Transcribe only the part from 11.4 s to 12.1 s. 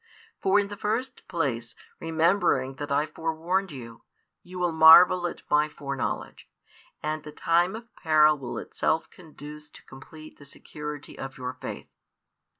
faith.